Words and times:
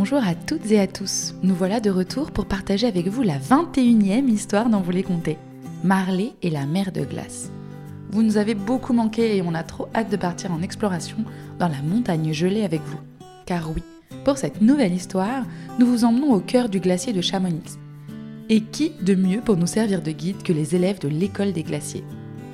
Bonjour 0.00 0.26
à 0.26 0.34
toutes 0.34 0.70
et 0.70 0.80
à 0.80 0.86
tous. 0.86 1.34
Nous 1.42 1.54
voilà 1.54 1.78
de 1.78 1.90
retour 1.90 2.30
pour 2.30 2.46
partager 2.46 2.86
avec 2.86 3.08
vous 3.08 3.20
la 3.20 3.38
21e 3.38 4.30
histoire 4.30 4.70
d'en 4.70 4.80
vous 4.80 4.92
les 4.92 5.02
conter. 5.02 5.36
Marley 5.84 6.32
et 6.40 6.48
la 6.48 6.64
mer 6.64 6.90
de 6.90 7.04
glace. 7.04 7.50
Vous 8.10 8.22
nous 8.22 8.38
avez 8.38 8.54
beaucoup 8.54 8.94
manqué 8.94 9.36
et 9.36 9.42
on 9.42 9.52
a 9.52 9.62
trop 9.62 9.88
hâte 9.94 10.10
de 10.10 10.16
partir 10.16 10.52
en 10.52 10.62
exploration 10.62 11.18
dans 11.58 11.68
la 11.68 11.82
montagne 11.82 12.32
gelée 12.32 12.64
avec 12.64 12.80
vous. 12.86 12.98
Car 13.44 13.70
oui, 13.70 13.82
pour 14.24 14.38
cette 14.38 14.62
nouvelle 14.62 14.94
histoire, 14.94 15.44
nous 15.78 15.84
vous 15.84 16.06
emmenons 16.06 16.32
au 16.32 16.40
cœur 16.40 16.70
du 16.70 16.80
glacier 16.80 17.12
de 17.12 17.20
Chamonix. 17.20 17.76
Et 18.48 18.62
qui 18.62 18.92
de 19.02 19.14
mieux 19.14 19.42
pour 19.42 19.58
nous 19.58 19.66
servir 19.66 20.00
de 20.00 20.12
guide 20.12 20.42
que 20.42 20.54
les 20.54 20.74
élèves 20.74 21.00
de 21.00 21.08
l'école 21.08 21.52
des 21.52 21.62
glaciers? 21.62 22.04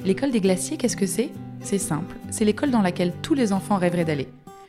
L'école 0.04 0.32
des 0.32 0.40
glaciers, 0.40 0.78
qu'est-ce 0.78 0.96
que 0.96 1.06
c'est? 1.06 1.30
C'est 1.60 1.78
simple, 1.78 2.16
c'est 2.28 2.44
l'école 2.44 2.72
dans 2.72 2.82
laquelle 2.82 3.12
tous 3.22 3.34
les 3.34 3.52
enfants 3.52 3.76
rêveraient 3.76 4.04
d'aller. 4.04 4.26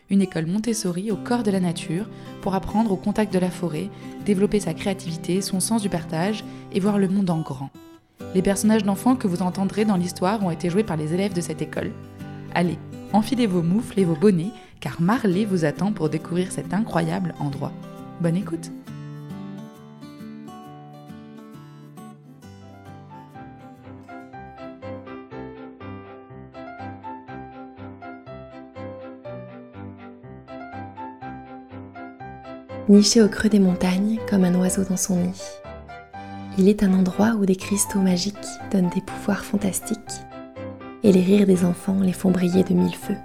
Une 0.09 0.21
école 0.21 0.45
Montessori 0.45 1.11
au 1.11 1.17
corps 1.17 1.43
de 1.43 1.51
la 1.51 1.59
nature 1.59 2.07
pour 2.41 2.55
apprendre 2.55 2.91
au 2.91 2.95
contact 2.95 3.33
de 3.33 3.39
la 3.39 3.51
forêt, 3.51 3.89
développer 4.25 4.61
sa 4.61 4.73
créativité, 4.73 5.41
son 5.41 5.59
sens 5.59 5.81
du 5.81 5.89
partage 5.89 6.45
et 6.71 6.79
voir 6.79 6.97
le 6.97 7.09
monde 7.09 7.29
en 7.29 7.41
grand. 7.41 7.69
Les 8.33 8.41
personnages 8.41 8.83
d'enfants 8.83 9.15
que 9.15 9.27
vous 9.27 9.41
entendrez 9.41 9.83
dans 9.83 9.97
l'histoire 9.97 10.43
ont 10.45 10.51
été 10.51 10.69
joués 10.69 10.83
par 10.83 10.97
les 10.97 11.13
élèves 11.13 11.33
de 11.33 11.41
cette 11.41 11.61
école. 11.61 11.91
Allez, 12.55 12.77
enfilez 13.11 13.47
vos 13.47 13.61
moufles 13.61 13.99
et 13.99 14.05
vos 14.05 14.15
bonnets, 14.15 14.51
car 14.79 15.01
Marley 15.01 15.45
vous 15.45 15.65
attend 15.65 15.91
pour 15.91 16.09
découvrir 16.09 16.51
cet 16.51 16.73
incroyable 16.73 17.35
endroit. 17.39 17.73
Bonne 18.21 18.37
écoute 18.37 18.71
Niché 32.89 33.21
au 33.21 33.27
creux 33.27 33.49
des 33.49 33.59
montagnes 33.59 34.17
comme 34.29 34.45
un 34.45 34.55
oiseau 34.55 34.85
dans 34.85 34.95
son 34.95 35.17
nid. 35.17 35.41
Il 36.57 36.69
est 36.69 36.83
un 36.83 36.93
endroit 36.93 37.33
où 37.37 37.45
des 37.45 37.57
cristaux 37.57 37.99
magiques 37.99 38.35
donnent 38.71 38.89
des 38.95 39.01
pouvoirs 39.01 39.43
fantastiques 39.43 39.97
et 41.03 41.11
les 41.11 41.21
rires 41.21 41.45
des 41.45 41.65
enfants 41.65 41.99
les 41.99 42.13
font 42.13 42.31
briller 42.31 42.63
de 42.63 42.73
mille 42.73 42.95
feux. 42.95 43.17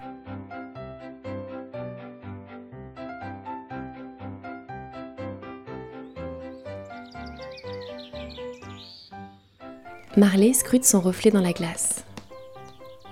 Marley 10.17 10.55
scrute 10.55 10.85
son 10.85 11.01
reflet 11.01 11.31
dans 11.31 11.41
la 11.41 11.53
glace. 11.53 12.05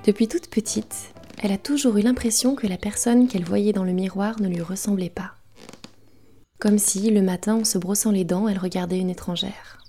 Depuis 0.04 0.26
toute 0.26 0.50
petite, 0.50 1.14
elle 1.40 1.52
a 1.52 1.58
toujours 1.58 1.96
eu 1.96 2.02
l'impression 2.02 2.56
que 2.56 2.66
la 2.66 2.76
personne 2.76 3.28
qu'elle 3.28 3.44
voyait 3.44 3.72
dans 3.72 3.84
le 3.84 3.92
miroir 3.92 4.40
ne 4.40 4.48
lui 4.48 4.62
ressemblait 4.62 5.10
pas. 5.10 5.39
Comme 6.60 6.78
si, 6.78 7.10
le 7.10 7.22
matin, 7.22 7.54
en 7.54 7.64
se 7.64 7.78
brossant 7.78 8.10
les 8.10 8.24
dents, 8.24 8.46
elle 8.46 8.58
regardait 8.58 8.98
une 8.98 9.08
étrangère. 9.08 9.82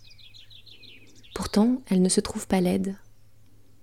Pourtant, 1.35 1.81
elle 1.89 2.01
ne 2.01 2.07
se 2.07 2.21
trouve 2.21 2.47
pas 2.47 2.61
laide. 2.61 2.95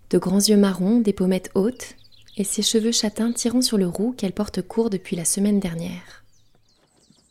De 0.08 0.17
grands 0.17 0.39
yeux 0.39 0.56
marrons, 0.56 1.00
des 1.00 1.12
pommettes 1.12 1.50
hautes, 1.55 1.97
et 2.39 2.44
ses 2.44 2.62
cheveux 2.62 2.92
châtains 2.92 3.33
tirant 3.33 3.61
sur 3.61 3.77
le 3.77 3.86
roux 3.86 4.14
qu'elle 4.16 4.33
porte 4.33 4.62
court 4.62 4.89
depuis 4.89 5.16
la 5.16 5.27
semaine 5.27 5.61
dernière. 5.61 6.25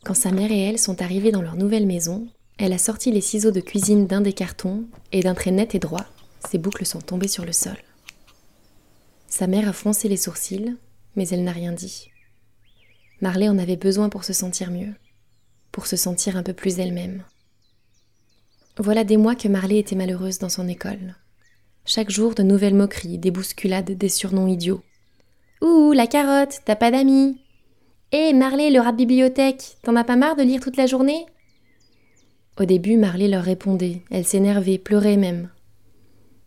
Quand 0.05 0.13
sa 0.13 0.31
mère 0.31 0.51
et 0.51 0.61
elle 0.61 0.77
sont 0.77 1.01
arrivées 1.01 1.31
dans 1.31 1.41
leur 1.41 1.55
nouvelle 1.55 1.87
maison, 1.87 2.27
elle 2.59 2.73
a 2.73 2.77
sorti 2.77 3.11
les 3.11 3.21
ciseaux 3.21 3.51
de 3.51 3.59
cuisine 3.59 4.05
d'un 4.05 4.21
des 4.21 4.33
cartons, 4.33 4.85
et 5.11 5.21
d'un 5.21 5.33
trait 5.33 5.49
net 5.49 5.73
et 5.73 5.79
droit, 5.79 6.05
ses 6.47 6.59
boucles 6.59 6.85
sont 6.85 7.01
tombées 7.01 7.27
sur 7.27 7.45
le 7.45 7.51
sol. 7.51 7.77
Sa 9.27 9.47
mère 9.47 9.67
a 9.67 9.73
froncé 9.73 10.07
les 10.07 10.17
sourcils, 10.17 10.77
mais 11.15 11.27
elle 11.29 11.43
n'a 11.43 11.51
rien 11.51 11.71
dit. 11.71 12.11
Marley 13.21 13.49
en 13.49 13.57
avait 13.57 13.75
besoin 13.75 14.09
pour 14.09 14.23
se 14.23 14.33
sentir 14.33 14.69
mieux 14.69 14.93
pour 15.77 15.85
se 15.85 15.95
sentir 15.95 16.35
un 16.37 16.41
peu 16.41 16.53
plus 16.53 16.79
elle-même. 16.79 17.23
Voilà 18.79 19.03
des 19.03 19.15
mois 19.15 19.35
que 19.35 19.47
Marley 19.47 19.77
était 19.77 19.95
malheureuse 19.95 20.39
dans 20.39 20.49
son 20.49 20.67
école. 20.67 21.13
Chaque 21.85 22.09
jour, 22.09 22.33
de 22.33 22.41
nouvelles 22.41 22.73
moqueries, 22.73 23.19
des 23.19 23.29
bousculades, 23.29 23.91
des 23.91 24.09
surnoms 24.09 24.47
idiots. 24.47 24.81
Ouh, 25.61 25.91
la 25.91 26.07
carotte, 26.07 26.61
t'as 26.65 26.75
pas 26.75 26.89
d'amis 26.89 27.37
Hé, 28.11 28.33
Marley, 28.33 28.71
le 28.71 28.79
rat 28.79 28.91
de 28.91 28.97
bibliothèque, 28.97 29.77
t'en 29.83 29.95
as 29.95 30.03
pas 30.03 30.15
marre 30.15 30.35
de 30.35 30.41
lire 30.41 30.61
toute 30.61 30.77
la 30.77 30.87
journée? 30.87 31.27
Au 32.59 32.65
début, 32.65 32.97
Marley 32.97 33.27
leur 33.27 33.43
répondait, 33.43 34.01
elle 34.09 34.25
s'énervait, 34.25 34.79
pleurait 34.79 35.15
même. 35.15 35.51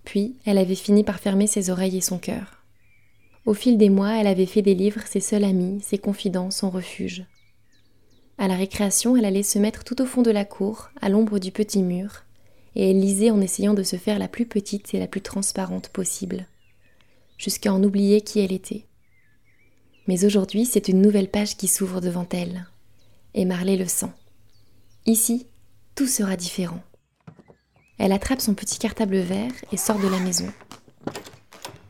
Puis, 0.02 0.34
elle 0.44 0.58
avait 0.58 0.74
fini 0.74 1.04
par 1.04 1.20
fermer 1.20 1.46
ses 1.46 1.70
oreilles 1.70 1.98
et 1.98 2.00
son 2.00 2.18
cœur. 2.18 2.64
Au 3.46 3.54
fil 3.54 3.78
des 3.78 3.90
mois, 3.90 4.16
elle 4.16 4.26
avait 4.26 4.44
fait 4.44 4.62
des 4.62 4.74
livres 4.74 5.02
ses 5.06 5.20
seuls 5.20 5.44
amis, 5.44 5.80
ses 5.82 5.98
confidents, 5.98 6.50
son 6.50 6.68
refuge. 6.68 7.26
À 8.40 8.48
la 8.48 8.56
récréation, 8.56 9.18
elle 9.18 9.26
allait 9.26 9.42
se 9.42 9.58
mettre 9.58 9.84
tout 9.84 10.00
au 10.00 10.06
fond 10.06 10.22
de 10.22 10.30
la 10.30 10.46
cour, 10.46 10.88
à 11.02 11.10
l'ombre 11.10 11.38
du 11.38 11.52
petit 11.52 11.82
mur, 11.82 12.22
et 12.74 12.88
elle 12.90 12.98
lisait 12.98 13.28
en 13.28 13.38
essayant 13.42 13.74
de 13.74 13.82
se 13.82 13.96
faire 13.96 14.18
la 14.18 14.28
plus 14.28 14.46
petite 14.46 14.94
et 14.94 14.98
la 14.98 15.06
plus 15.06 15.20
transparente 15.20 15.90
possible, 15.90 16.46
jusqu'à 17.36 17.70
en 17.70 17.84
oublier 17.84 18.22
qui 18.22 18.40
elle 18.40 18.52
était. 18.52 18.86
Mais 20.06 20.24
aujourd'hui, 20.24 20.64
c'est 20.64 20.88
une 20.88 21.02
nouvelle 21.02 21.28
page 21.28 21.58
qui 21.58 21.68
s'ouvre 21.68 22.00
devant 22.00 22.26
elle, 22.32 22.66
et 23.34 23.44
Marley 23.44 23.76
le 23.76 23.84
sent. 23.84 24.10
Ici, 25.04 25.46
tout 25.94 26.06
sera 26.06 26.36
différent. 26.36 26.82
Elle 27.98 28.12
attrape 28.12 28.40
son 28.40 28.54
petit 28.54 28.78
cartable 28.78 29.18
vert 29.18 29.52
et 29.70 29.76
sort 29.76 29.98
de 29.98 30.08
la 30.08 30.18
maison. 30.18 30.50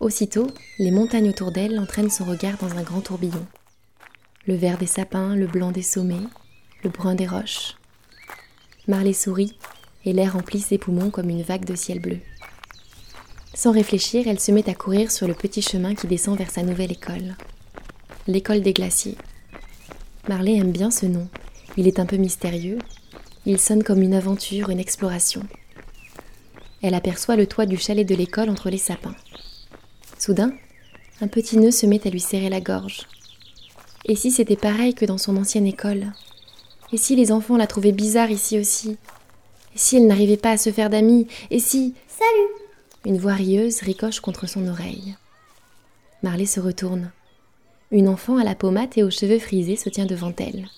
Aussitôt, 0.01 0.49
les 0.81 0.91
montagnes 0.91 1.31
autour 1.31 1.53
d'elle 1.53 1.79
entraînent 1.79 2.11
son 2.11 2.25
regard 2.25 2.57
dans 2.57 2.77
un 2.77 2.83
grand 2.83 3.03
tourbillon. 3.03 3.47
Le 4.47 4.55
vert 4.55 4.79
des 4.79 4.87
sapins, 4.87 5.37
le 5.37 5.47
blanc 5.47 5.71
des 5.71 5.83
sommets, 5.83 6.27
le 6.83 6.89
brun 6.89 7.15
des 7.15 7.27
roches. 7.27 7.77
Marley 8.89 9.13
sourit 9.13 9.59
et 10.07 10.15
l'air 10.15 10.33
remplit 10.33 10.61
ses 10.61 10.79
poumons 10.79 11.11
comme 11.11 11.29
une 11.29 11.43
vague 11.43 11.67
de 11.67 11.75
ciel 11.75 12.01
bleu. 12.01 12.19
Sans 13.53 13.71
réfléchir, 13.71 14.27
elle 14.27 14.41
se 14.41 14.51
met 14.51 14.71
à 14.71 14.75
courir 14.75 15.13
sur 15.13 15.29
le 15.29 15.35
petit 15.35 15.61
chemin 15.61 15.95
qui 15.95 16.07
descend 16.07 16.39
vers 16.39 16.51
sa 16.51 16.63
nouvelle 16.63 16.91
école. 16.91 17.37
L'école 18.27 18.63
des 18.63 18.73
glaciers. 18.73 19.19
Marley 20.27 20.57
aime 20.57 20.73
bien 20.73 20.91
ce 20.91 21.05
nom. 21.05 21.29
Il 21.77 21.87
est 21.87 21.99
un 21.99 22.07
peu 22.07 22.17
mystérieux. 22.17 22.79
Il 23.45 23.61
sonne 23.61 23.85
comme 23.85 24.01
une 24.01 24.15
aventure, 24.15 24.71
une 24.71 24.81
exploration. 24.81 25.43
Elle 26.81 26.95
aperçoit 26.95 27.37
le 27.37 27.47
toit 27.47 27.67
du 27.67 27.77
chalet 27.77 28.09
de 28.09 28.15
l'école 28.15 28.49
entre 28.49 28.71
les 28.71 28.79
sapins. 28.79 29.17
Soudain, 30.19 30.53
un 31.21 31.29
petit 31.29 31.59
nœud 31.59 31.71
se 31.71 31.85
met 31.85 32.07
à 32.07 32.11
lui 32.11 32.21
serrer 32.21 32.49
la 32.49 32.63
gorge. 32.63 33.07
Et 34.05 34.17
si 34.17 34.31
c'était 34.31 34.57
pareil 34.57 34.95
que 34.95 35.05
dans 35.05 35.19
son 35.19 35.37
ancienne 35.37 35.67
école? 35.67 36.13
Et 36.93 36.97
si 36.97 37.15
les 37.17 37.33
enfants 37.33 37.57
la 37.57 37.67
trouvaient 37.67 37.93
bizarre 37.93 38.31
ici 38.31 38.59
aussi? 38.59 38.97
Et 39.75 39.79
si 39.79 39.97
elle 39.97 40.07
n'arrivait 40.07 40.37
pas 40.37 40.53
à 40.53 40.57
se 40.57 40.73
faire 40.73 40.91
d'amis? 40.91 41.29
Et 41.51 41.61
si... 41.61 41.95
Salut 42.09 42.49
Une 43.05 43.19
voix 43.19 43.35
rieuse 43.35 43.81
ricoche 43.81 44.21
contre 44.21 44.49
son 44.49 44.67
oreille. 44.67 45.17
Marley 46.23 46.47
se 46.47 46.61
retourne. 46.61 47.13
Une 47.91 48.09
enfant 48.09 48.37
à 48.37 48.45
la 48.45 48.55
pommade 48.55 48.91
et 48.97 49.03
aux 49.03 49.11
cheveux 49.11 49.39
frisés 49.39 49.77
se 49.77 49.89
tient 49.89 50.07
devant 50.07 50.33
elle. 50.39 50.69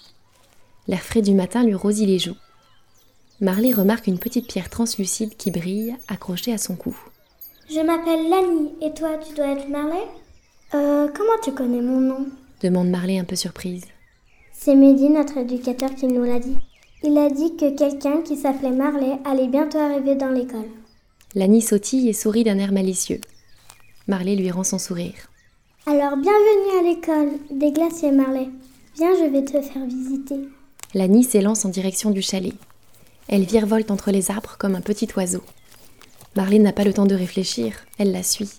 L'air 0.89 1.03
frais 1.03 1.23
du 1.23 1.35
matin 1.35 1.65
lui 1.65 1.75
rosit 1.75 2.07
les 2.07 2.19
joues. 2.19 2.37
Marley 3.41 3.73
remarque 3.73 4.07
une 4.07 4.19
petite 4.19 4.47
pierre 4.47 4.71
translucide 4.71 5.37
qui 5.37 5.51
brille, 5.51 5.97
accrochée 6.09 6.53
à 6.53 6.59
son 6.59 6.77
cou. 6.77 6.97
Je 7.69 7.81
m'appelle 7.81 8.29
Lani, 8.29 8.71
et 8.81 8.93
toi, 8.95 9.19
tu 9.19 9.35
dois 9.35 9.53
être 9.53 9.69
Marley? 9.69 10.07
Euh, 10.75 11.09
comment 11.15 11.39
tu 11.43 11.53
connais 11.53 11.81
mon 11.81 12.01
nom? 12.01 12.27
Demande 12.63 12.89
Marley 12.89 13.19
un 13.19 13.25
peu 13.25 13.37
surprise. 13.37 13.85
C'est 14.53 14.75
Mehdi, 14.75 15.09
notre 15.09 15.39
éducateur, 15.39 15.95
qui 15.95 16.07
nous 16.07 16.25
l'a 16.25 16.39
dit. 16.39 16.57
Il 17.03 17.19
a 17.19 17.29
dit 17.29 17.57
que 17.57 17.77
quelqu'un 17.77 18.23
qui 18.23 18.37
s'appelait 18.37 18.71
Marley 18.71 19.19
allait 19.25 19.49
bientôt 19.49 19.79
arriver 19.79 20.15
dans 20.15 20.31
l'école. 20.31 20.69
Lani 21.35 21.61
sautille 21.61 22.09
et 22.09 22.13
sourit 22.13 22.45
d'un 22.45 22.59
air 22.59 22.73
malicieux. 22.73 23.21
Marley 24.07 24.37
lui 24.37 24.51
rend 24.51 24.65
son 24.65 24.79
sourire. 24.79 25.15
Alors, 25.87 26.17
bienvenue 26.17 26.79
à 26.79 26.83
l'école 26.83 27.39
des 27.51 27.73
glaciers, 27.73 28.13
Marley. 28.13 28.49
Viens, 28.97 29.15
je 29.17 29.31
vais 29.31 29.45
te 29.45 29.61
faire 29.61 29.85
visiter. 29.85 30.49
Lani 30.95 31.25
s'élance 31.25 31.65
en 31.65 31.71
direction 31.71 32.11
du 32.11 32.23
chalet. 32.23 32.55
Elle 33.27 33.45
virevolte 33.45 33.91
entre 33.91 34.13
les 34.13 34.31
arbres 34.31 34.57
comme 34.59 34.77
un 34.77 34.81
petit 34.81 35.09
oiseau. 35.17 35.43
Marley 36.37 36.59
n'a 36.59 36.73
pas 36.73 36.85
le 36.85 36.93
temps 36.93 37.07
de 37.07 37.15
réfléchir, 37.15 37.75
elle 37.99 38.13
la 38.13 38.23
suit. 38.23 38.51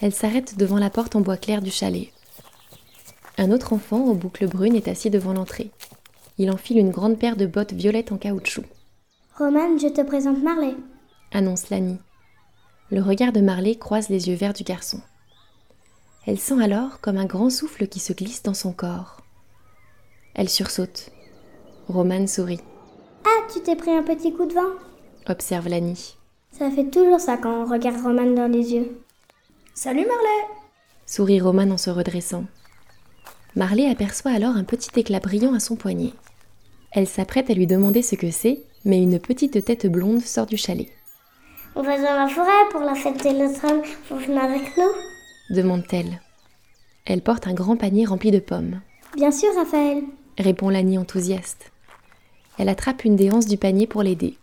Elle 0.00 0.14
s'arrête 0.14 0.56
devant 0.56 0.78
la 0.78 0.90
porte 0.90 1.16
en 1.16 1.22
bois 1.22 1.36
clair 1.36 1.60
du 1.60 1.70
chalet. 1.70 2.08
Un 3.38 3.50
autre 3.50 3.72
enfant 3.72 4.04
aux 4.04 4.14
boucles 4.14 4.46
brunes 4.46 4.76
est 4.76 4.88
assis 4.88 5.10
devant 5.10 5.34
l'entrée. 5.34 5.70
Il 6.38 6.50
enfile 6.50 6.78
une 6.78 6.90
grande 6.90 7.18
paire 7.18 7.36
de 7.36 7.46
bottes 7.46 7.72
violettes 7.72 8.12
en 8.12 8.16
caoutchouc. 8.16 8.64
Roman, 9.38 9.78
je 9.78 9.88
te 9.88 10.00
présente 10.00 10.42
Marley, 10.42 10.74
annonce 11.32 11.68
Lani. 11.68 11.98
Le 12.90 13.02
regard 13.02 13.32
de 13.32 13.40
Marley 13.40 13.74
croise 13.74 14.08
les 14.08 14.28
yeux 14.28 14.36
verts 14.36 14.54
du 14.54 14.62
garçon. 14.62 15.00
Elle 16.26 16.38
sent 16.38 16.62
alors 16.62 17.00
comme 17.00 17.18
un 17.18 17.26
grand 17.26 17.50
souffle 17.50 17.86
qui 17.86 18.00
se 18.00 18.12
glisse 18.12 18.42
dans 18.42 18.54
son 18.54 18.72
corps. 18.72 19.20
Elle 20.34 20.48
sursaute. 20.48 21.10
Roman 21.88 22.26
sourit. 22.26 22.60
Ah, 23.24 23.46
tu 23.52 23.60
t'es 23.60 23.76
pris 23.76 23.90
un 23.90 24.02
petit 24.02 24.32
coup 24.32 24.46
de 24.46 24.54
vent? 24.54 24.72
Observe 25.28 25.68
Lani. 25.68 26.16
Ça 26.52 26.70
fait 26.70 26.90
toujours 26.90 27.20
ça 27.20 27.36
quand 27.36 27.64
on 27.64 27.70
regarde 27.70 28.02
Roman 28.02 28.34
dans 28.34 28.50
les 28.50 28.72
yeux. 28.72 29.00
Salut 29.74 30.06
Marley 30.06 30.56
sourit 31.06 31.40
Roman 31.40 31.70
en 31.70 31.78
se 31.78 31.90
redressant. 31.90 32.44
Marley 33.56 33.90
aperçoit 33.90 34.32
alors 34.32 34.54
un 34.54 34.64
petit 34.64 34.90
éclat 34.96 35.18
brillant 35.18 35.54
à 35.54 35.60
son 35.60 35.76
poignet. 35.76 36.12
Elle 36.92 37.08
s'apprête 37.08 37.48
à 37.48 37.54
lui 37.54 37.66
demander 37.66 38.02
ce 38.02 38.14
que 38.14 38.30
c'est, 38.30 38.60
mais 38.84 39.02
une 39.02 39.18
petite 39.18 39.64
tête 39.64 39.86
blonde 39.86 40.20
sort 40.20 40.44
du 40.44 40.58
chalet. 40.58 40.88
On 41.74 41.82
va 41.82 41.96
dans 41.96 42.02
la 42.02 42.28
forêt 42.28 42.68
pour 42.70 42.80
la 42.80 42.94
fête 42.94 43.24
de 43.24 43.30
l'automne. 43.30 43.82
Vous 44.10 44.18
venez 44.18 44.38
avec 44.38 44.76
nous 44.76 45.54
demande-t-elle. 45.54 46.20
Elle 47.06 47.22
porte 47.22 47.46
un 47.46 47.54
grand 47.54 47.76
panier 47.76 48.04
rempli 48.04 48.30
de 48.30 48.40
pommes. 48.40 48.80
Bien 49.14 49.30
sûr, 49.30 49.54
Raphaël, 49.54 50.02
répond 50.38 50.68
Lani 50.68 50.98
enthousiaste. 50.98 51.70
Elle 52.58 52.68
attrape 52.68 53.04
une 53.04 53.16
des 53.16 53.30
anses 53.30 53.46
du 53.46 53.56
panier 53.56 53.86
pour 53.86 54.02
l'aider. 54.02 54.36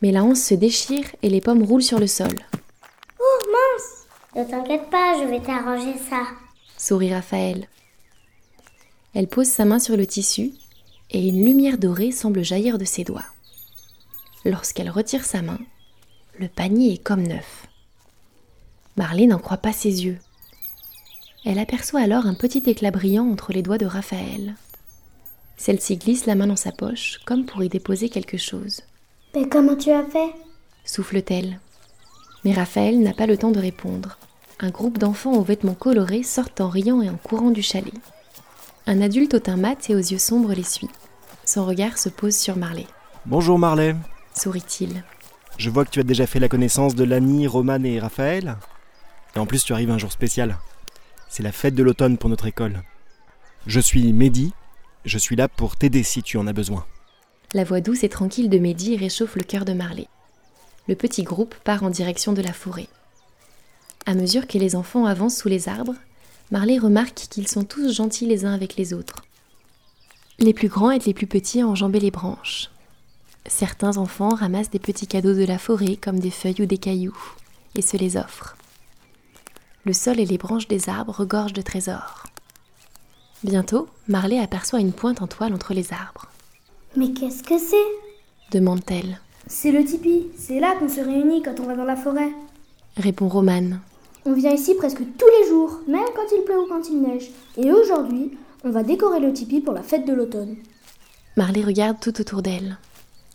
Mais 0.00 0.12
la 0.12 0.22
anse 0.22 0.40
se 0.40 0.54
déchire 0.54 1.04
et 1.22 1.28
les 1.28 1.40
pommes 1.40 1.62
roulent 1.62 1.82
sur 1.82 1.98
le 1.98 2.06
sol. 2.06 2.34
Oh 3.20 3.38
mince 3.50 4.06
Ne 4.36 4.50
t'inquiète 4.50 4.88
pas, 4.90 5.18
je 5.20 5.28
vais 5.28 5.40
t'arranger 5.40 5.98
ça. 6.08 6.22
Sourit 6.78 7.12
Raphaël. 7.12 7.66
Elle 9.14 9.28
pose 9.28 9.48
sa 9.48 9.64
main 9.64 9.78
sur 9.78 9.96
le 9.96 10.06
tissu 10.06 10.52
et 11.10 11.28
une 11.28 11.44
lumière 11.44 11.78
dorée 11.78 12.12
semble 12.12 12.42
jaillir 12.42 12.78
de 12.78 12.84
ses 12.84 13.04
doigts. 13.04 13.24
Lorsqu'elle 14.44 14.90
retire 14.90 15.24
sa 15.24 15.42
main, 15.42 15.58
le 16.38 16.48
panier 16.48 16.94
est 16.94 17.02
comme 17.02 17.22
neuf. 17.22 17.66
Marley 18.96 19.26
n'en 19.26 19.38
croit 19.38 19.58
pas 19.58 19.72
ses 19.72 20.04
yeux. 20.04 20.18
Elle 21.44 21.58
aperçoit 21.58 22.00
alors 22.00 22.26
un 22.26 22.34
petit 22.34 22.62
éclat 22.66 22.90
brillant 22.90 23.28
entre 23.28 23.52
les 23.52 23.62
doigts 23.62 23.78
de 23.78 23.86
Raphaël. 23.86 24.54
Celle-ci 25.56 25.96
glisse 25.96 26.26
la 26.26 26.34
main 26.34 26.46
dans 26.46 26.56
sa 26.56 26.72
poche, 26.72 27.20
comme 27.24 27.44
pour 27.44 27.62
y 27.62 27.68
déposer 27.68 28.08
quelque 28.08 28.38
chose. 28.38 28.80
Mais 29.34 29.48
comment 29.48 29.76
tu 29.76 29.90
as 29.90 30.04
fait? 30.04 30.32
Souffle-t-elle. 30.84 31.60
Mais 32.44 32.52
Raphaël 32.52 33.00
n'a 33.00 33.12
pas 33.12 33.26
le 33.26 33.36
temps 33.36 33.50
de 33.50 33.60
répondre. 33.60 34.18
Un 34.58 34.70
groupe 34.70 34.98
d'enfants 34.98 35.34
aux 35.34 35.42
vêtements 35.42 35.74
colorés 35.74 36.22
sortent 36.22 36.60
en 36.60 36.68
riant 36.68 37.02
et 37.02 37.10
en 37.10 37.16
courant 37.16 37.50
du 37.50 37.62
chalet. 37.62 37.92
Un 38.86 39.00
adulte 39.00 39.34
au 39.34 39.38
teint 39.38 39.56
mat 39.56 39.90
et 39.90 39.94
aux 39.94 39.98
yeux 39.98 40.18
sombres 40.18 40.54
les 40.54 40.64
suit. 40.64 40.90
Son 41.44 41.64
regard 41.64 41.98
se 41.98 42.08
pose 42.08 42.34
sur 42.34 42.56
Marley. 42.56 42.86
Bonjour 43.26 43.56
Marley, 43.56 43.94
sourit-il. 44.34 45.04
Je 45.56 45.70
vois 45.70 45.84
que 45.84 45.90
tu 45.90 46.00
as 46.00 46.04
déjà 46.04 46.26
fait 46.26 46.40
la 46.40 46.48
connaissance 46.48 46.96
de 46.96 47.04
Lani, 47.04 47.46
Roman 47.46 47.84
et 47.84 48.00
Raphaël. 48.00 48.56
Et 49.36 49.38
en 49.38 49.46
plus, 49.46 49.64
tu 49.64 49.72
arrives 49.72 49.90
un 49.90 49.98
jour 49.98 50.10
spécial. 50.10 50.58
C'est 51.28 51.44
la 51.44 51.52
fête 51.52 51.76
de 51.76 51.82
l'automne 51.84 52.18
pour 52.18 52.28
notre 52.28 52.46
école. 52.46 52.82
Je 53.66 53.78
suis 53.78 54.12
Mehdi, 54.12 54.52
je 55.04 55.18
suis 55.18 55.36
là 55.36 55.46
pour 55.46 55.76
t'aider 55.76 56.02
si 56.02 56.22
tu 56.22 56.36
en 56.36 56.48
as 56.48 56.52
besoin. 56.52 56.84
La 57.54 57.64
voix 57.64 57.80
douce 57.80 58.02
et 58.02 58.08
tranquille 58.08 58.50
de 58.50 58.58
Mehdi 58.58 58.96
réchauffe 58.96 59.36
le 59.36 59.44
cœur 59.44 59.64
de 59.64 59.74
Marley. 59.74 60.08
Le 60.88 60.96
petit 60.96 61.22
groupe 61.22 61.54
part 61.62 61.84
en 61.84 61.90
direction 61.90 62.32
de 62.32 62.42
la 62.42 62.52
forêt. 62.52 62.88
À 64.06 64.14
mesure 64.14 64.48
que 64.48 64.58
les 64.58 64.74
enfants 64.74 65.06
avancent 65.06 65.36
sous 65.36 65.48
les 65.48 65.68
arbres, 65.68 65.94
Marley 66.52 66.78
remarque 66.78 67.28
qu'ils 67.30 67.48
sont 67.48 67.64
tous 67.64 67.94
gentils 67.94 68.26
les 68.26 68.44
uns 68.44 68.52
avec 68.52 68.76
les 68.76 68.92
autres. 68.92 69.24
Les 70.38 70.52
plus 70.52 70.68
grands 70.68 70.90
et 70.90 70.98
les 70.98 71.14
plus 71.14 71.26
petits 71.26 71.64
enjambaient 71.64 71.98
les 71.98 72.10
branches. 72.10 72.70
Certains 73.46 73.96
enfants 73.96 74.34
ramassent 74.34 74.68
des 74.68 74.78
petits 74.78 75.06
cadeaux 75.06 75.32
de 75.32 75.46
la 75.46 75.56
forêt 75.56 75.96
comme 75.96 76.20
des 76.20 76.30
feuilles 76.30 76.60
ou 76.60 76.66
des 76.66 76.76
cailloux 76.76 77.16
et 77.74 77.80
se 77.80 77.96
les 77.96 78.18
offrent. 78.18 78.54
Le 79.86 79.94
sol 79.94 80.20
et 80.20 80.26
les 80.26 80.36
branches 80.36 80.68
des 80.68 80.90
arbres 80.90 81.14
regorgent 81.14 81.54
de 81.54 81.62
trésors. 81.62 82.24
Bientôt, 83.42 83.88
Marley 84.06 84.38
aperçoit 84.38 84.80
une 84.80 84.92
pointe 84.92 85.22
en 85.22 85.28
toile 85.28 85.54
entre 85.54 85.72
les 85.72 85.94
arbres. 85.94 86.26
Mais 86.96 87.12
qu'est-ce 87.12 87.42
que 87.42 87.58
c'est? 87.58 88.56
demande-t-elle. 88.56 89.22
C'est 89.46 89.72
le 89.72 89.82
tipi, 89.86 90.26
c'est 90.36 90.60
là 90.60 90.76
qu'on 90.78 90.90
se 90.90 91.00
réunit 91.00 91.42
quand 91.42 91.58
on 91.60 91.66
va 91.66 91.76
dans 91.76 91.84
la 91.84 91.96
forêt, 91.96 92.30
répond 92.98 93.28
Romane. 93.28 93.80
On 94.24 94.34
vient 94.34 94.52
ici 94.52 94.74
presque 94.74 95.02
tous 95.18 95.26
les 95.40 95.48
jours, 95.48 95.80
même 95.88 96.06
quand 96.14 96.34
il 96.36 96.42
pleut 96.44 96.60
ou 96.60 96.66
quand 96.68 96.88
il 96.88 97.02
neige. 97.02 97.30
Et 97.56 97.72
aujourd'hui, 97.72 98.30
on 98.64 98.70
va 98.70 98.84
décorer 98.84 99.18
le 99.18 99.32
tipi 99.32 99.60
pour 99.60 99.74
la 99.74 99.82
fête 99.82 100.06
de 100.06 100.12
l'automne. 100.12 100.56
Marley 101.36 101.62
regarde 101.62 101.98
tout 102.00 102.20
autour 102.20 102.42
d'elle. 102.42 102.78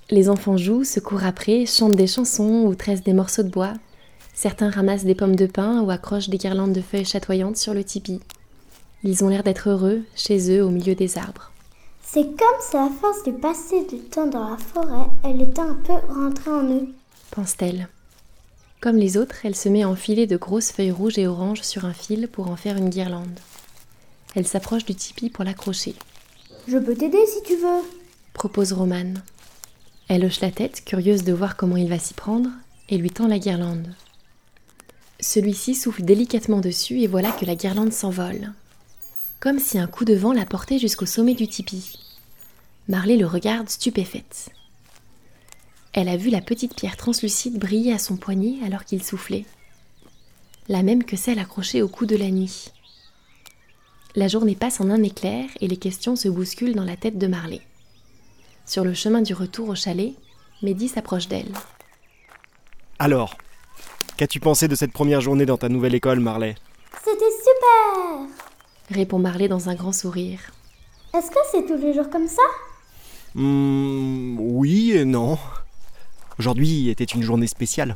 Les 0.09 0.29
enfants 0.29 0.55
jouent, 0.55 0.85
se 0.85 1.01
courent 1.01 1.25
après, 1.25 1.65
chantent 1.65 1.95
des 1.95 2.07
chansons 2.07 2.63
ou 2.65 2.75
tressent 2.75 3.03
des 3.03 3.13
morceaux 3.13 3.43
de 3.43 3.49
bois. 3.49 3.73
Certains 4.33 4.69
ramassent 4.69 5.03
des 5.03 5.15
pommes 5.15 5.35
de 5.35 5.47
pin 5.47 5.81
ou 5.81 5.89
accrochent 5.89 6.29
des 6.29 6.37
guirlandes 6.37 6.71
de 6.71 6.81
feuilles 6.81 7.03
chatoyantes 7.03 7.57
sur 7.57 7.73
le 7.73 7.83
tipi. 7.83 8.21
Ils 9.03 9.25
ont 9.25 9.29
l'air 9.29 9.43
d'être 9.43 9.69
heureux, 9.69 10.03
chez 10.15 10.55
eux, 10.55 10.63
au 10.63 10.69
milieu 10.69 10.95
des 10.95 11.17
arbres. 11.17 11.51
C'est 12.01 12.23
comme 12.23 12.61
si 12.61 12.77
à 12.77 12.89
force 13.01 13.23
de 13.23 13.31
passer 13.31 13.85
du 13.85 13.97
temps 13.97 14.27
dans 14.27 14.49
la 14.51 14.57
forêt, 14.57 15.09
elle 15.25 15.41
était 15.41 15.59
un 15.59 15.75
peu 15.75 15.93
rentrée 16.07 16.51
en 16.51 16.63
eux. 16.71 16.87
Pense-t-elle. 17.31 17.89
Comme 18.79 18.97
les 18.97 19.17
autres, 19.17 19.45
elle 19.45 19.55
se 19.55 19.69
met 19.69 19.83
à 19.83 19.89
enfiler 19.89 20.27
de 20.27 20.37
grosses 20.37 20.71
feuilles 20.71 20.91
rouges 20.91 21.17
et 21.17 21.27
oranges 21.27 21.61
sur 21.63 21.85
un 21.85 21.93
fil 21.93 22.27
pour 22.27 22.49
en 22.49 22.55
faire 22.55 22.77
une 22.77 22.89
guirlande. 22.89 23.39
Elle 24.35 24.47
s'approche 24.47 24.85
du 24.85 24.93
tipi 24.93 25.29
pour 25.29 25.43
l'accrocher. 25.43 25.95
Je 26.67 26.77
peux 26.77 26.95
t'aider 26.95 27.25
si 27.25 27.41
tu 27.43 27.55
veux, 27.55 27.81
propose 28.33 28.73
Romane. 28.73 29.23
Elle 30.09 30.23
hoche 30.23 30.41
la 30.41 30.51
tête, 30.51 30.83
curieuse 30.85 31.23
de 31.23 31.33
voir 31.33 31.57
comment 31.57 31.77
il 31.77 31.89
va 31.89 31.97
s'y 31.97 32.13
prendre, 32.13 32.49
et 32.89 32.97
lui 32.97 33.09
tend 33.09 33.27
la 33.27 33.39
guirlande. 33.39 33.93
Celui-ci 35.19 35.73
souffle 35.73 36.03
délicatement 36.03 36.59
dessus 36.59 37.01
et 37.01 37.07
voilà 37.07 37.31
que 37.31 37.45
la 37.45 37.55
guirlande 37.55 37.91
s'envole. 37.91 38.53
Comme 39.39 39.59
si 39.59 39.79
un 39.79 39.87
coup 39.87 40.05
de 40.05 40.13
vent 40.13 40.33
la 40.33 40.45
portait 40.45 40.77
jusqu'au 40.77 41.07
sommet 41.07 41.33
du 41.33 41.47
tipi. 41.47 41.97
Marley 42.87 43.17
le 43.17 43.25
regarde 43.25 43.69
stupéfaite. 43.69 44.49
Elle 45.97 46.09
a 46.09 46.15
vu 46.15 46.29
la 46.29 46.41
petite 46.41 46.75
pierre 46.75 46.95
translucide 46.95 47.57
briller 47.57 47.91
à 47.91 47.97
son 47.97 48.17
poignet 48.17 48.63
alors 48.63 48.85
qu'il 48.85 49.03
soufflait. 49.03 49.45
La 50.69 50.83
même 50.83 51.03
que 51.03 51.17
celle 51.17 51.39
accrochée 51.39 51.81
au 51.81 51.87
cou 51.87 52.05
de 52.05 52.15
la 52.15 52.29
nuit. 52.29 52.71
La 54.13 54.27
journée 54.27 54.55
passe 54.55 54.79
en 54.79 54.91
un 54.91 55.01
éclair 55.01 55.49
et 55.59 55.67
les 55.67 55.77
questions 55.77 56.15
se 56.15 56.27
bousculent 56.27 56.75
dans 56.75 56.83
la 56.83 56.97
tête 56.97 57.17
de 57.17 57.25
Marley. 57.25 57.61
Sur 58.67 58.83
le 58.83 58.93
chemin 58.93 59.23
du 59.23 59.33
retour 59.33 59.69
au 59.69 59.75
chalet, 59.75 60.13
Mehdi 60.61 60.87
s'approche 60.87 61.29
d'elle. 61.29 61.51
Alors, 62.99 63.35
qu'as-tu 64.17 64.39
pensé 64.39 64.67
de 64.67 64.75
cette 64.75 64.93
première 64.93 65.21
journée 65.21 65.47
dans 65.47 65.57
ta 65.57 65.67
nouvelle 65.67 65.95
école, 65.95 66.19
Marley? 66.19 66.53
C'était 67.03 67.17
super 67.17 68.27
répond 68.91 69.17
Marley 69.17 69.47
dans 69.47 69.67
un 69.67 69.73
grand 69.73 69.93
sourire. 69.93 70.51
Est-ce 71.15 71.31
que 71.31 71.39
c'est 71.51 71.65
tous 71.65 71.81
les 71.81 71.95
jours 71.95 72.11
comme 72.11 72.27
ça? 72.27 72.43
Hmm, 73.33 74.37
oui 74.39 74.91
et 74.91 75.05
non. 75.05 75.39
Aujourd'hui 76.39 76.89
était 76.89 77.03
une 77.03 77.23
journée 77.23 77.47
spéciale. 77.47 77.95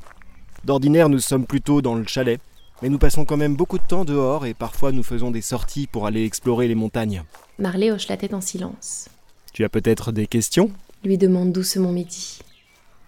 D'ordinaire, 0.66 1.10
nous 1.10 1.20
sommes 1.20 1.46
plutôt 1.46 1.84
dans 1.84 1.94
le 1.94 2.06
chalet, 2.08 2.40
mais 2.82 2.90
nous 2.90 2.98
passons 2.98 3.24
quand 3.24 3.38
même 3.38 3.56
beaucoup 3.56 3.78
de 3.78 3.86
temps 3.88 4.04
dehors 4.04 4.48
et 4.48 4.56
parfois 4.56 4.92
nous 4.92 5.04
faisons 5.04 5.30
des 5.30 5.42
sorties 5.42 5.86
pour 5.86 6.08
aller 6.08 6.26
explorer 6.26 6.68
les 6.68 6.74
montagnes. 6.74 7.24
Marley 7.60 7.92
hoche 7.92 8.08
la 8.08 8.18
tête 8.18 8.34
en 8.34 8.42
silence. 8.42 9.10
Tu 9.54 9.64
as 9.64 9.70
peut-être 9.70 10.12
des 10.12 10.26
questions? 10.26 10.72
Lui 11.04 11.20
demande 11.20 11.52
doucement 11.52 11.92
Mehdi. 11.92 12.40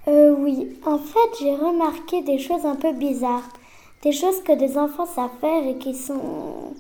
Euh 0.08 0.36
oui, 0.38 0.68
en 0.86 1.00
fait 1.00 1.40
j'ai 1.40 1.56
remarqué 1.56 2.22
des 2.24 2.38
choses 2.38 2.66
un 2.66 2.76
peu 2.76 2.94
bizarres. 2.94 3.50
Des 4.04 4.12
choses 4.12 4.44
que 4.44 4.58
des 4.58 4.78
enfants 4.78 5.08
savent 5.08 5.32
faire 5.42 5.68
et 5.68 5.78
qui 5.80 5.96
sont... 5.96 6.76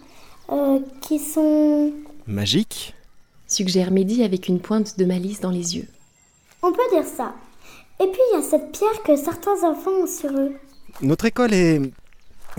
Euh, 0.51 0.79
qui 1.01 1.17
sont... 1.17 1.91
Magiques? 2.27 2.93
Suggère 3.47 3.91
Mehdi 3.91 4.23
avec 4.23 4.47
une 4.47 4.59
pointe 4.59 4.99
de 4.99 5.05
malice 5.05 5.39
dans 5.39 5.49
les 5.49 5.77
yeux. 5.77 5.87
On 6.61 6.71
peut 6.71 6.89
dire 6.91 7.05
ça. 7.05 7.33
Et 7.99 8.07
puis 8.07 8.21
il 8.31 8.35
y 8.35 8.37
a 8.37 8.41
cette 8.41 8.71
pierre 8.71 9.03
que 9.05 9.15
certains 9.15 9.63
enfants 9.63 9.91
ont 9.91 10.07
sur 10.07 10.31
eux. 10.31 10.53
Notre 11.01 11.25
école 11.25 11.53
est 11.53 11.81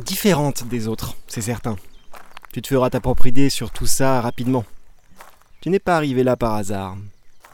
différente 0.04 0.66
des 0.68 0.88
autres, 0.88 1.14
c'est 1.26 1.40
certain. 1.40 1.76
Tu 2.52 2.62
te 2.62 2.68
feras 2.68 2.90
ta 2.90 3.00
propre 3.00 3.26
idée 3.26 3.50
sur 3.50 3.70
tout 3.70 3.86
ça 3.86 4.20
rapidement. 4.20 4.64
Tu 5.60 5.70
n'es 5.70 5.78
pas 5.78 5.96
arrivé 5.96 6.22
là 6.22 6.36
par 6.36 6.54
hasard. 6.54 6.96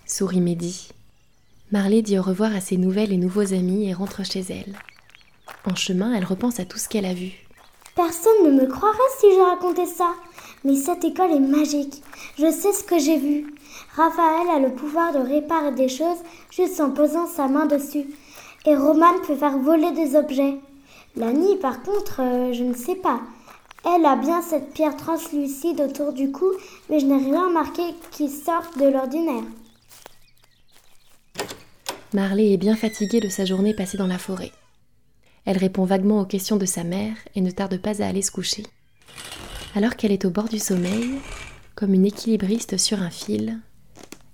Sourit 0.06 0.40
Mehdi. 0.40 0.90
Marley 1.72 2.02
dit 2.02 2.18
au 2.18 2.22
revoir 2.22 2.54
à 2.54 2.60
ses 2.60 2.76
nouvelles 2.76 3.12
et 3.12 3.16
nouveaux 3.16 3.54
amis 3.54 3.88
et 3.88 3.94
rentre 3.94 4.24
chez 4.24 4.44
elle. 4.50 4.74
En 5.64 5.76
chemin, 5.76 6.14
elle 6.14 6.24
repense 6.24 6.58
à 6.58 6.64
tout 6.64 6.78
ce 6.78 6.88
qu'elle 6.88 7.06
a 7.06 7.14
vu. 7.14 7.32
Personne 7.94 8.44
ne 8.44 8.50
me 8.50 8.66
croirait 8.66 8.98
si 9.20 9.26
je 9.30 9.40
racontais 9.40 9.86
ça. 9.86 10.14
Mais 10.64 10.74
cette 10.74 11.04
école 11.04 11.30
est 11.30 11.38
magique. 11.38 12.02
Je 12.38 12.50
sais 12.50 12.72
ce 12.72 12.84
que 12.84 12.98
j'ai 12.98 13.18
vu. 13.18 13.54
Raphaël 14.00 14.48
a 14.48 14.58
le 14.58 14.74
pouvoir 14.74 15.12
de 15.12 15.18
réparer 15.18 15.72
des 15.72 15.88
choses 15.88 16.22
juste 16.50 16.80
en 16.80 16.90
posant 16.90 17.26
sa 17.26 17.48
main 17.48 17.66
dessus. 17.66 18.06
Et 18.64 18.74
Roman 18.74 19.12
peut 19.26 19.36
faire 19.36 19.58
voler 19.58 19.92
des 19.92 20.16
objets. 20.16 20.56
Lani, 21.16 21.56
par 21.56 21.82
contre, 21.82 22.20
euh, 22.20 22.50
je 22.54 22.64
ne 22.64 22.72
sais 22.72 22.94
pas. 22.94 23.20
Elle 23.84 24.06
a 24.06 24.16
bien 24.16 24.40
cette 24.40 24.72
pierre 24.72 24.96
translucide 24.96 25.82
autour 25.82 26.14
du 26.14 26.32
cou, 26.32 26.50
mais 26.88 26.98
je 26.98 27.04
n'ai 27.04 27.22
rien 27.22 27.48
remarqué 27.48 27.82
qui 28.10 28.30
sorte 28.30 28.78
de 28.78 28.88
l'ordinaire. 28.88 29.44
Marley 32.14 32.54
est 32.54 32.56
bien 32.56 32.76
fatiguée 32.76 33.20
de 33.20 33.28
sa 33.28 33.44
journée 33.44 33.74
passée 33.74 33.98
dans 33.98 34.06
la 34.06 34.18
forêt. 34.18 34.52
Elle 35.44 35.58
répond 35.58 35.84
vaguement 35.84 36.22
aux 36.22 36.26
questions 36.26 36.56
de 36.56 36.66
sa 36.66 36.84
mère 36.84 37.16
et 37.34 37.42
ne 37.42 37.50
tarde 37.50 37.76
pas 37.76 38.02
à 38.02 38.06
aller 38.06 38.22
se 38.22 38.30
coucher. 38.30 38.64
Alors 39.74 39.96
qu'elle 39.96 40.12
est 40.12 40.24
au 40.24 40.30
bord 40.30 40.48
du 40.48 40.58
sommeil, 40.58 41.18
comme 41.74 41.92
une 41.92 42.06
équilibriste 42.06 42.78
sur 42.78 43.02
un 43.02 43.10
fil, 43.10 43.60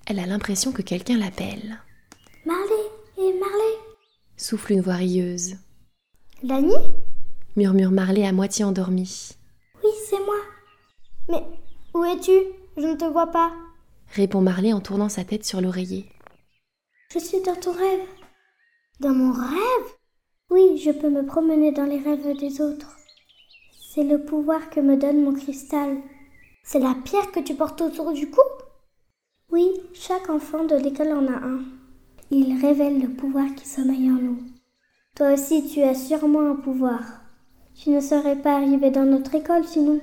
elle 0.07 0.19
a 0.19 0.27
l'impression 0.27 0.73
que 0.73 0.83
quelqu'un 0.83 1.19
l'appelle. 1.19 1.81
Marley 2.45 2.91
Et 3.19 3.33
Marley 3.39 3.75
souffle 4.37 4.73
une 4.73 4.81
voix 4.83 4.95
rieuse. 4.95 5.57
Lani 6.43 6.75
murmure 7.57 7.91
Marley 7.91 8.27
à 8.27 8.33
moitié 8.33 8.65
endormie. 8.65 9.31
Oui, 9.83 9.91
c'est 10.09 10.21
moi. 10.21 10.37
Mais 11.29 11.43
où 11.95 12.05
es-tu? 12.05 12.33
Je 12.77 12.87
ne 12.87 12.97
te 12.97 13.05
vois 13.07 13.29
pas. 13.29 13.53
répond 14.15 14.41
Marley 14.43 14.73
en 14.73 14.81
tournant 14.81 15.09
sa 15.09 15.25
tête 15.25 15.45
sur 15.45 15.61
l'oreiller. 15.61 16.07
Je 17.13 17.19
suis 17.19 17.41
dans 17.41 17.57
ton 17.57 17.73
rêve. 17.73 18.07
Dans 19.01 19.15
mon 19.15 19.33
rêve? 19.33 19.93
Oui, 20.51 20.79
je 20.85 20.91
peux 20.91 21.11
me 21.11 21.25
promener 21.27 21.73
dans 21.73 21.85
les 21.85 21.99
rêves 21.99 22.37
des 22.39 22.61
autres. 22.61 22.97
C'est 23.95 24.05
le 24.05 24.25
pouvoir 24.25 24.71
que 24.71 24.81
me 24.81 24.97
donne 24.97 25.25
mon 25.25 25.35
cristal. 25.35 25.97
C'est 26.63 26.79
la 26.79 26.95
pierre 27.05 27.33
que 27.33 27.41
tu 27.41 27.55
portes 27.55 27.81
autour 27.81 28.13
du 28.13 28.31
cou? 28.31 28.41
Oui, 29.57 29.71
chaque 29.95 30.29
enfant 30.29 30.65
de 30.65 30.77
l'école 30.77 31.13
en 31.13 31.27
a 31.29 31.39
un. 31.39 31.61
Il 32.31 32.61
révèle 32.61 33.01
le 33.01 33.09
pouvoir 33.09 33.47
qui 33.55 33.67
sommeille 33.67 34.11
en 34.11 34.21
nous. 34.21 34.39
Toi 35.15 35.33
aussi, 35.33 35.67
tu 35.67 35.81
as 35.83 35.95
sûrement 35.95 36.51
un 36.51 36.57
pouvoir. 36.57 37.01
Tu 37.75 37.89
ne 37.89 38.01
serais 38.01 38.37
pas 38.37 38.57
arrivé 38.57 38.91
dans 38.91 39.07
notre 39.07 39.35
école 39.35 39.65
sinon. 39.65 39.99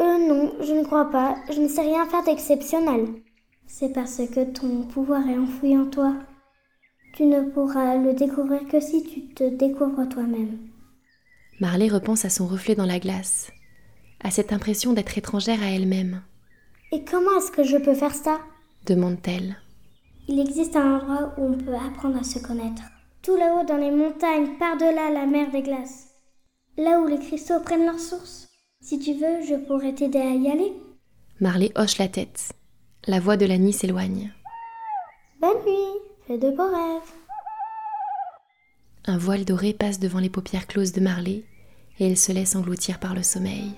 Euh 0.00 0.26
non, 0.26 0.54
je 0.62 0.72
ne 0.72 0.84
crois 0.84 1.10
pas. 1.10 1.36
Je 1.52 1.60
ne 1.60 1.68
sais 1.68 1.82
rien 1.82 2.06
faire 2.06 2.24
d'exceptionnel. 2.24 3.08
C'est 3.66 3.92
parce 3.92 4.22
que 4.26 4.44
ton 4.50 4.84
pouvoir 4.84 5.28
est 5.28 5.36
enfoui 5.36 5.76
en 5.76 5.90
toi. 5.90 6.14
Tu 7.12 7.26
ne 7.26 7.42
pourras 7.42 7.98
le 7.98 8.14
découvrir 8.14 8.66
que 8.68 8.80
si 8.80 9.04
tu 9.04 9.34
te 9.34 9.44
découvres 9.44 10.08
toi-même. 10.08 10.56
Marley 11.60 11.88
repense 11.88 12.24
à 12.24 12.30
son 12.30 12.46
reflet 12.46 12.74
dans 12.74 12.86
la 12.86 13.00
glace, 13.00 13.50
à 14.24 14.30
cette 14.30 14.54
impression 14.54 14.94
d'être 14.94 15.18
étrangère 15.18 15.62
à 15.62 15.72
elle-même. 15.72 16.22
Et 16.92 17.04
comment 17.04 17.38
est-ce 17.38 17.50
que 17.50 17.64
je 17.64 17.76
peux 17.76 17.94
faire 17.94 18.14
ça 18.14 18.40
demande-t-elle. 18.86 19.56
Il 20.28 20.40
existe 20.40 20.76
un 20.76 20.96
endroit 20.96 21.34
où 21.36 21.52
on 21.52 21.58
peut 21.58 21.74
apprendre 21.74 22.18
à 22.18 22.22
se 22.22 22.38
connaître. 22.38 22.82
Tout 23.22 23.36
là-haut 23.36 23.64
dans 23.64 23.76
les 23.76 23.90
montagnes, 23.90 24.56
par-delà 24.58 25.10
la 25.10 25.26
mer 25.26 25.50
des 25.50 25.62
glaces. 25.62 26.08
Là 26.76 27.00
où 27.00 27.06
les 27.06 27.18
cristaux 27.18 27.60
prennent 27.60 27.86
leur 27.86 27.98
source. 27.98 28.48
Si 28.80 28.98
tu 28.98 29.14
veux, 29.14 29.42
je 29.48 29.56
pourrais 29.66 29.94
t'aider 29.94 30.20
à 30.20 30.34
y 30.34 30.48
aller. 30.48 30.72
Marley 31.40 31.72
hoche 31.74 31.98
la 31.98 32.08
tête. 32.08 32.52
La 33.06 33.18
voix 33.18 33.36
de 33.36 33.46
la 33.46 33.58
nuit 33.58 33.72
s'éloigne. 33.72 34.32
Bonne 35.40 35.62
nuit, 35.64 36.00
fais 36.26 36.38
de 36.38 36.50
beaux 36.50 36.70
rêves. 36.70 37.12
Un 39.06 39.18
voile 39.18 39.44
doré 39.44 39.72
passe 39.72 39.98
devant 39.98 40.18
les 40.18 40.30
paupières 40.30 40.66
closes 40.66 40.92
de 40.92 41.00
Marley 41.00 41.44
et 41.98 42.06
elle 42.06 42.16
se 42.16 42.32
laisse 42.32 42.56
engloutir 42.56 42.98
par 42.98 43.14
le 43.14 43.22
sommeil. 43.22 43.74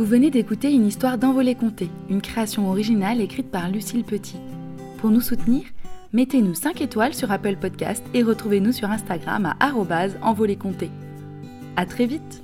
Vous 0.00 0.06
venez 0.06 0.30
d'écouter 0.30 0.72
une 0.72 0.86
histoire 0.86 1.18
d'Envolée 1.18 1.54
Comté, 1.54 1.90
une 2.08 2.22
création 2.22 2.70
originale 2.70 3.20
écrite 3.20 3.50
par 3.50 3.68
Lucille 3.68 4.02
Petit. 4.02 4.38
Pour 4.96 5.10
nous 5.10 5.20
soutenir, 5.20 5.64
mettez-nous 6.14 6.54
5 6.54 6.80
étoiles 6.80 7.12
sur 7.12 7.30
Apple 7.30 7.56
Podcast 7.60 8.02
et 8.14 8.22
retrouvez-nous 8.22 8.72
sur 8.72 8.90
Instagram 8.90 9.54
à 9.60 9.74
envolée 10.22 10.56
comté. 10.56 10.88
À 11.76 11.84
très 11.84 12.06
vite 12.06 12.42